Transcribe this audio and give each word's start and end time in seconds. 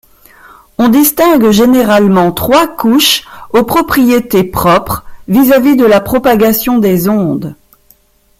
On 0.79 0.89
distingue 0.89 1.51
généralement 1.51 2.31
trois 2.31 2.67
couches 2.67 3.23
aux 3.53 3.61
propriétés 3.63 4.43
propres 4.43 5.03
vis-à-vis 5.27 5.75
de 5.75 5.85
la 5.85 6.01
propagation 6.01 6.79
des 6.79 7.07
ondes. 7.07 7.55